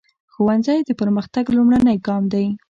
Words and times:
ښوونځی 0.33 0.79
د 0.85 0.89
پرمختګ 1.01 1.45
لومړنی 1.55 1.95
ګام 2.05 2.23
دی. 2.33 2.45